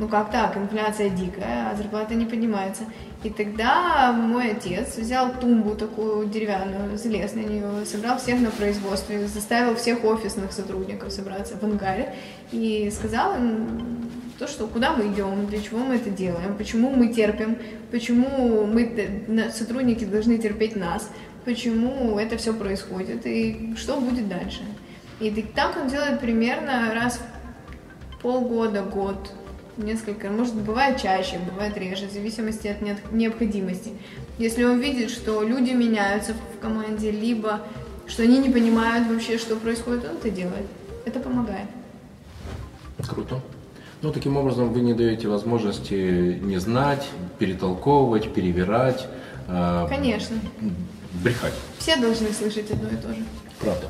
[0.04, 2.84] ну как так, инфляция дикая, а зарплата не поднимается.
[3.24, 9.26] И тогда мой отец взял тумбу такую деревянную, залез на нее, собрал всех на производстве,
[9.28, 12.14] заставил всех офисных сотрудников собраться в ангаре
[12.52, 17.08] и сказал им то, что куда мы идем, для чего мы это делаем, почему мы
[17.08, 17.58] терпим,
[17.90, 21.10] почему мы, сотрудники должны терпеть нас,
[21.46, 23.26] почему это все происходит?
[23.26, 24.64] И что будет дальше.
[25.22, 27.22] И так он делает примерно раз
[28.12, 29.32] в полгода, год,
[29.78, 32.82] несколько, может, бывает чаще, бывает реже, в зависимости от
[33.12, 33.92] необходимости.
[34.38, 37.62] Если он видит, что люди меняются в команде, либо
[38.08, 40.66] что они не понимают вообще, что происходит, он это делает.
[41.06, 41.68] Это помогает.
[43.08, 43.42] Круто.
[44.02, 47.08] Ну, таким образом, вы не даете возможности не знать,
[47.40, 49.08] перетолковывать, перевирать.
[49.48, 50.38] Э, Конечно.
[51.24, 51.54] Брехать.
[51.80, 53.24] Все должны слышать одно и то же.
[53.60, 53.88] Правда.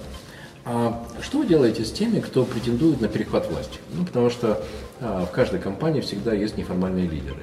[0.65, 3.79] А что вы делаете с теми, кто претендует на перехват власти?
[3.93, 4.63] Ну, потому что
[5.01, 7.41] а, в каждой компании всегда есть неформальные лидеры.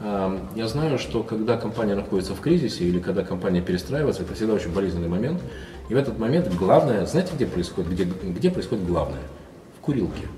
[0.00, 4.52] А, я знаю, что когда компания находится в кризисе или когда компания перестраивается, это всегда
[4.52, 5.40] очень болезненный момент.
[5.88, 9.22] И в этот момент главное, знаете, где происходит, где, где происходит главное?
[9.78, 10.28] В курилке.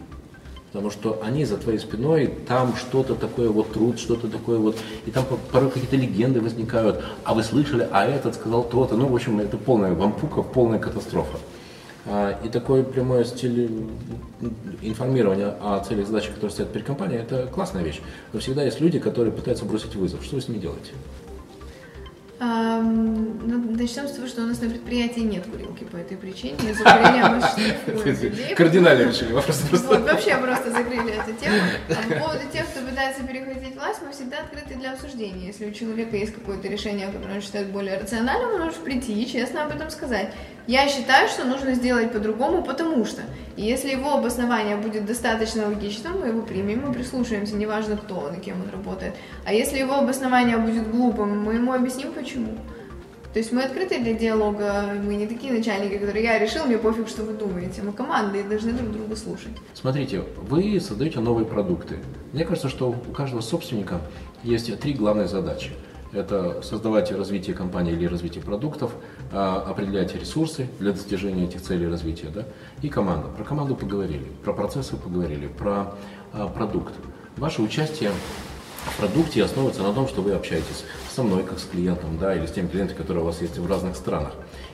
[0.71, 5.11] Потому что они за твоей спиной, там что-то такое вот труд, что-то такое вот, и
[5.11, 8.95] там порой какие-то легенды возникают, а вы слышали, а этот сказал то-то.
[8.95, 11.39] Ну, в общем, это полная вампука, полная катастрофа.
[12.07, 13.89] А, и такой прямой стиль
[14.83, 18.01] информирования о целях и задачах, которые стоят перед компанией, это классная вещь.
[18.33, 20.25] Но всегда есть люди, которые пытаются бросить вызов.
[20.25, 20.93] Что вы с ними делаете?
[22.41, 26.57] Ну, начнем с того, что у нас на предприятии нет курилки по этой причине.
[26.73, 31.57] За курение мы Кардинально решили вопрос вообще просто закрыли эту тему.
[31.91, 35.49] А по поводу тех, кто пытается перехватить власть, мы всегда открыты для обсуждения.
[35.49, 39.31] Если у человека есть какое-то решение, которое он считает более рациональным, он может прийти и
[39.31, 40.33] честно об этом сказать.
[40.67, 43.23] Я считаю, что нужно сделать по-другому, потому что.
[43.57, 48.35] И если его обоснование будет достаточно логичным, мы его примем и прислушаемся, неважно кто он
[48.37, 49.15] и кем он работает.
[49.45, 52.30] А если его обоснование будет глупым, мы ему объясним, почему.
[53.33, 57.09] То есть мы открыты для диалога, мы не такие начальники, которые я решил, мне пофиг,
[57.09, 57.81] что вы думаете.
[57.83, 59.53] Мы команды и должны друг друга слушать.
[59.73, 61.99] Смотрите, вы создаете новые продукты.
[62.33, 64.01] Мне кажется, что у каждого собственника
[64.43, 65.71] есть три главные задачи.
[66.13, 68.93] Это создавать развитие компании или развитие продуктов,
[69.33, 72.47] а, определять ресурсы для достижения этих целей развития, да,
[72.83, 73.29] и команда.
[73.29, 75.95] Про команду поговорили, про процессы поговорили, про
[76.33, 76.95] а, продукт.
[77.37, 78.11] Ваше участие
[78.87, 82.47] в продукте основывается на том, что вы общаетесь со мной, как с клиентом, да, или
[82.47, 84.33] с теми клиентами, которые у вас есть в разных странах.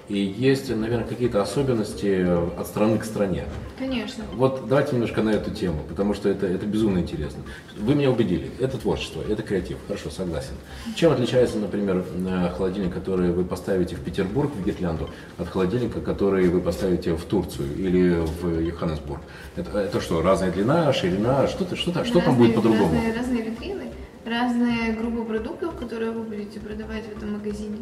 [0.09, 2.27] И есть, наверное, какие-то особенности
[2.59, 3.45] от страны к стране.
[3.77, 4.25] Конечно.
[4.35, 7.43] Вот давайте немножко на эту тему, потому что это, это безумно интересно.
[7.77, 10.55] Вы меня убедили, это творчество, это креатив, хорошо, согласен.
[10.95, 16.49] Чем отличается, например, э, холодильник, который вы поставите в Петербург, в Гитлянду, от холодильника, который
[16.49, 19.21] вы поставите в Турцию или в Йоханнесбург?
[19.57, 22.95] Это, это что, разная длина, ширина, что-то, что-то, что там будет по-другому?
[22.95, 23.87] Разные, разные витрины
[24.27, 27.79] разные группы продуктов, которые вы будете продавать в этом магазине.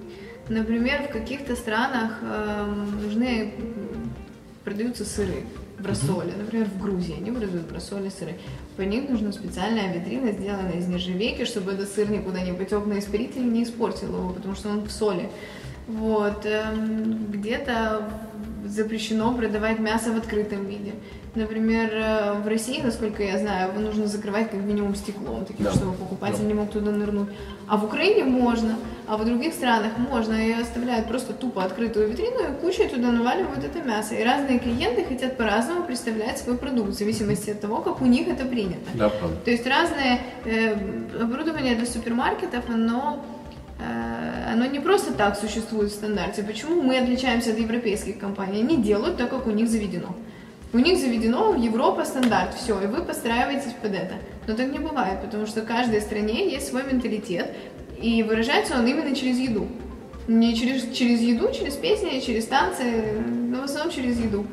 [0.48, 3.54] Например, в каких-то странах э, нужны
[4.62, 5.44] продаются сыры
[5.78, 6.33] в рассоле.
[6.37, 8.35] Например, в Грузии они продают в рассоле сыры.
[8.76, 12.98] По них нужна специальная витрина, сделанная из нержавейки, чтобы этот сыр никуда не потек на
[12.98, 15.30] испаритель не испортил его, потому что он в соли.
[15.87, 16.44] Вот.
[16.46, 18.11] Эм, где-то
[18.66, 20.92] запрещено продавать мясо в открытом виде.
[21.35, 25.73] Например, э, в России, насколько я знаю, его нужно закрывать как минимум стеклом, таким, да.
[25.73, 26.44] чтобы покупатель да.
[26.44, 27.29] не мог туда нырнуть.
[27.66, 28.77] А в Украине можно,
[29.09, 33.64] а в других странах можно, и оставляют просто тупо открытую витрину и кучей туда наваливают
[33.64, 34.14] это мясо.
[34.14, 38.29] И разные клиенты хотят по-разному представлять свой продукт, в зависимости от того, как у них
[38.29, 38.88] это принято.
[38.94, 39.37] Да, правда.
[39.44, 40.75] То есть разное э,
[41.20, 43.25] оборудование для супермаркетов, оно
[43.81, 46.44] э, оно не просто так существует в стандарте.
[46.44, 48.61] Почему мы отличаемся от европейских компаний?
[48.61, 50.14] Они делают так, как у них заведено.
[50.74, 54.16] У них заведено Европа стандарт, все, и вы подстраиваетесь под это.
[54.48, 57.54] Но так не бывает, потому что в каждой стране есть свой менталитет,
[58.02, 59.68] и выражается он именно через еду.
[60.26, 62.82] Не через, через еду, через песни, через танцы,
[63.24, 64.46] но в основном через еду.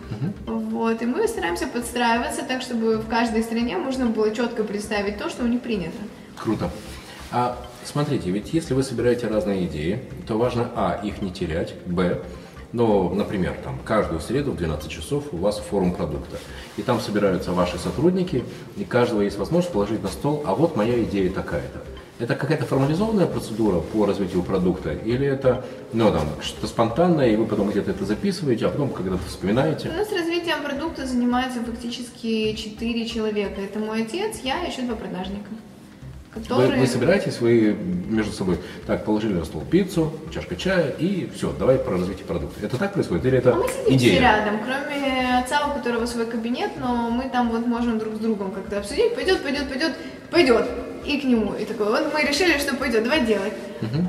[0.46, 0.60] Uh-huh.
[0.70, 5.28] Вот, и мы стараемся подстраиваться так, чтобы в каждой стране можно было четко представить то,
[5.28, 5.98] что у них принято.
[6.38, 6.70] Круто.
[7.32, 12.22] А смотрите, ведь если вы собираете разные идеи, то важно, а, их не терять, б,
[12.74, 16.38] но, например, там, каждую среду в 12 часов у вас форум продукта.
[16.78, 18.44] И там собираются ваши сотрудники,
[18.78, 21.82] и каждого есть возможность положить на стол, а вот моя идея такая-то.
[22.20, 27.48] Это какая-то формализованная процедура по развитию продукта, или это ну, там, что-то спонтанное, и вы
[27.48, 29.90] потом где-то это записываете, а потом когда-то вспоминаете?
[29.90, 33.60] У нас развитием продукта занимается фактически 4 человека.
[33.60, 35.50] Это мой отец, я и еще два продажника.
[36.34, 36.80] Вы, которые...
[36.80, 37.76] вы собираетесь, вы
[38.08, 42.66] между собой так положили на стол пиццу, чашка чая и все, давай про развитие продукта.
[42.66, 44.22] Это так происходит или это А мы сидим все идея?
[44.22, 48.52] рядом, кроме отца, у которого свой кабинет, но мы там вот можем друг с другом
[48.52, 49.94] как-то обсудить, пойдет, пойдет, пойдет,
[50.30, 50.66] пойдет.
[51.06, 51.54] И к нему.
[51.56, 53.54] И такой, вот мы решили, что пойдет, давай делать.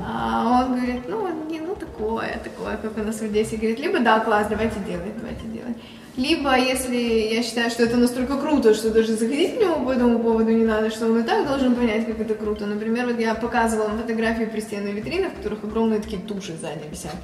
[0.07, 3.57] А он говорит, ну, не, ну такое, такое, как у нас в Одессе.
[3.57, 5.75] Говорит, либо да, класс, давайте делать, давайте делать.
[6.15, 6.95] Либо, если
[7.33, 10.63] я считаю, что это настолько круто, что даже заходить к нему по этому поводу не
[10.63, 12.67] надо, что он и так должен понять, как это круто.
[12.67, 17.15] Например, вот я показывала фотографии пристенной витрины, в которых огромные такие туши сзади висят.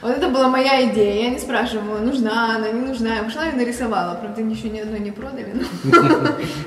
[0.00, 1.24] Вот это была моя идея.
[1.24, 3.16] Я не спрашивала, нужна она, не нужна.
[3.16, 4.14] Я пошла и нарисовала.
[4.14, 5.54] Правда, еще ни одной не продали,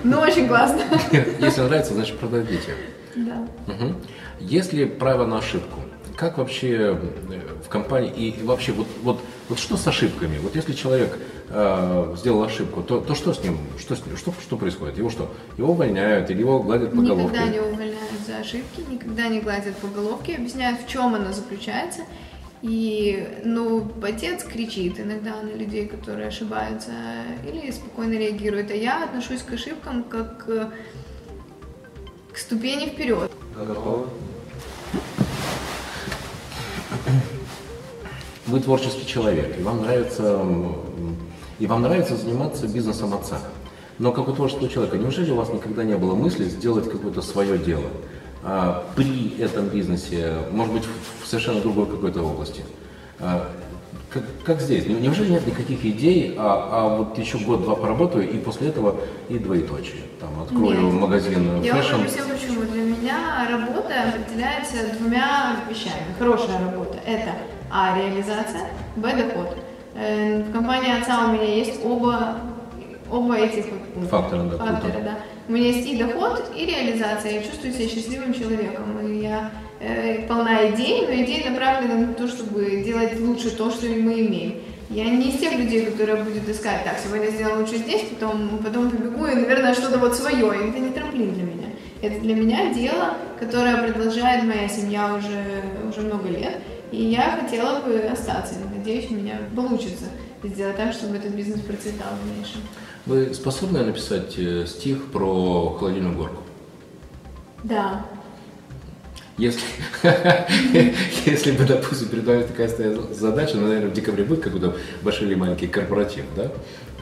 [0.03, 0.81] но, очень классно.
[1.39, 2.75] Если нравится, значит продадите.
[3.15, 3.47] Да.
[3.67, 3.95] Мгм.
[4.39, 5.79] Есть ли право на ошибку?
[6.15, 6.95] Как вообще э,
[7.65, 9.19] в компании и вообще вот,
[9.51, 10.37] вот, что с ошибками?
[10.37, 13.57] Вот если человек э, сделал ошибку, то, то что с ним?
[13.77, 14.15] Что, с ним?
[14.15, 14.97] Что, что происходит?
[14.97, 15.29] Его что?
[15.57, 17.23] Его увольняют или его гладят по головке?
[17.23, 22.03] Никогда не увольняют за ошибки, никогда не гладят по головке, объясняют, в чем она заключается.
[22.61, 26.91] И, ну, отец кричит иногда на людей, которые ошибаются,
[27.45, 28.71] или спокойно реагирует.
[28.71, 30.69] А я отношусь к ошибкам как э,
[32.31, 33.29] к ступени вперед.
[33.57, 34.07] Готовы?
[38.51, 40.41] Вы творческий человек, и вам нравится,
[41.57, 43.37] и вам нравится заниматься бизнесом отца.
[43.97, 47.57] Но как у творческого человека, неужели у вас никогда не было мысли сделать какое-то свое
[47.57, 47.85] дело
[48.43, 50.83] а, при этом бизнесе, может быть,
[51.23, 52.61] в совершенно другой какой-то области?
[53.21, 53.49] А,
[54.09, 54.85] как, как здесь?
[54.85, 58.97] Не- Неужели нет никаких идей, а, а вот еще год-два поработаю, и после этого
[59.29, 60.01] и двоеточие?
[60.19, 60.93] Там открою Нет.
[61.01, 61.91] магазин Я fashion.
[61.93, 62.61] вам объясню почему.
[62.69, 66.13] Для меня работа определяется двумя вещами.
[66.19, 67.31] Хорошая работа– это
[67.71, 67.97] А.
[67.97, 69.13] Реализация, Б.
[69.15, 69.57] Доход.
[69.95, 72.37] Э, В компании отца у меня есть оба,
[73.09, 74.09] оба этих вот.
[74.09, 75.17] Фактора, да, Фактора, да.
[75.47, 77.33] У меня есть и доход, и реализация.
[77.33, 78.99] Я чувствую себя счастливым человеком.
[79.05, 83.85] И я э, полна идей, но идеи направлены на то, чтобы делать лучше то, что
[83.87, 84.55] мы имеем.
[84.89, 88.89] Я не из тех людей, которые будут искать, так, сегодня сделал лучше здесь, потом, потом
[88.91, 90.53] побегу и, наверное, что-то вот свое.
[90.53, 91.67] И это не трамплин для меня.
[92.01, 95.45] Это для меня дело, которое продолжает моя семья уже,
[95.87, 96.57] уже много лет.
[96.91, 98.55] И я хотела бы остаться.
[98.75, 100.05] Надеюсь, у меня получится
[100.43, 102.61] сделать так, чтобы этот бизнес процветал в дальнейшем.
[103.05, 106.43] Вы способны написать э, стих про холодильную горку?
[107.63, 108.05] Да.
[109.37, 109.61] Если,
[111.25, 112.67] если бы, допустим, перед вами такая
[113.11, 116.51] задача, ну, наверное, в декабре будет какой-то большой или маленький корпоратив, да?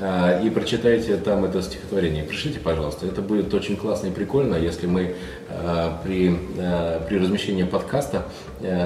[0.02, 2.24] А, И прочитаете там это стихотворение.
[2.24, 3.06] Пришлите, пожалуйста.
[3.06, 5.16] Это будет очень классно и прикольно, если мы
[5.50, 8.24] а, при, а, при размещении подкаста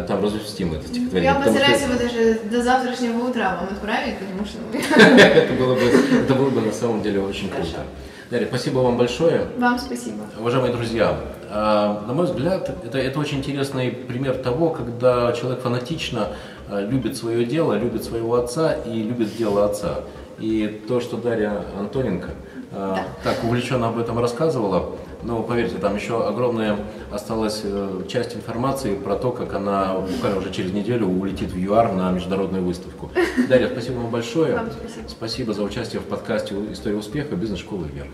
[0.08, 1.32] там разместим это стихотворение.
[1.32, 4.60] Я потому что постараюсь его даже до завтрашнего утра вам отправить, потому что
[5.18, 7.84] это было бы, это было бы на самом деле очень круто.
[8.30, 9.46] Дарья, спасибо вам большое.
[9.58, 10.24] вам спасибо.
[10.40, 11.16] Уважаемые друзья,
[11.52, 16.30] на мой взгляд, это, это очень интересный пример того, когда человек фанатично
[16.72, 20.00] любит свое дело, любит своего отца и любит дело отца.
[20.40, 22.32] И то, что Дарья Антоненко
[22.72, 26.78] а, так увлеченно об этом рассказывала, но поверьте, там еще огромная
[27.12, 31.94] осталась э, часть информации про то, как она буквально уже через неделю улетит в ЮАР
[31.94, 33.12] на международную выставку.
[33.50, 34.56] Дарья, спасибо вам большое.
[34.56, 35.08] Вам спасибо.
[35.08, 37.36] Спасибо за участие в подкасте «История успеха.
[37.36, 38.10] Бизнес-школы вверх».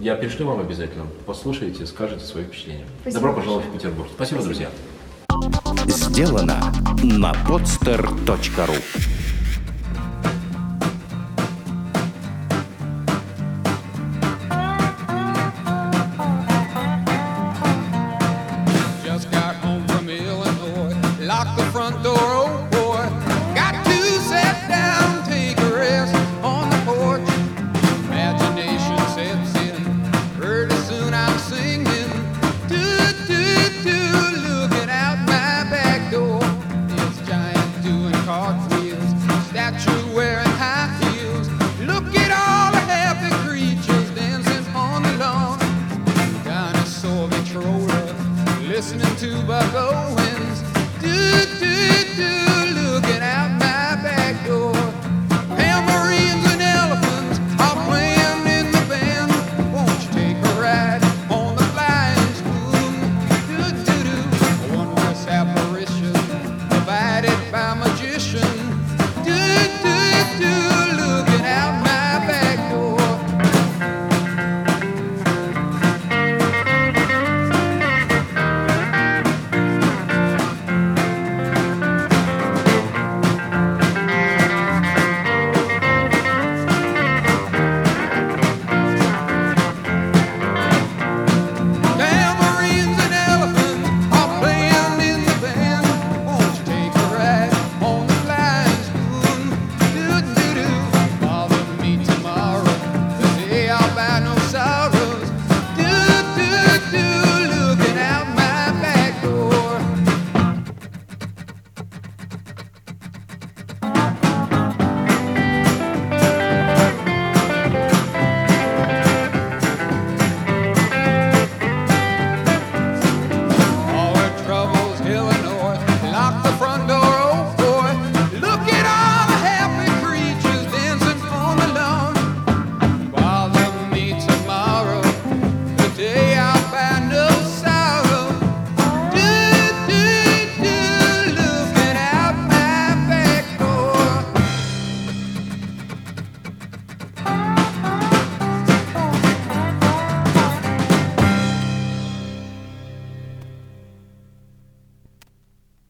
[0.00, 1.06] Я пришлю вам обязательно.
[1.26, 2.86] Послушайте, скажете свои впечатления.
[3.02, 3.72] Спасибо Добро пожаловать в.
[3.72, 4.08] Петербург.
[4.14, 4.68] Спасибо, друзья.
[5.86, 6.72] Сделано
[7.02, 9.17] на podster.ru